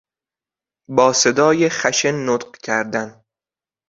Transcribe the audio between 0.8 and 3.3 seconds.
با صدای خشن نطق کردن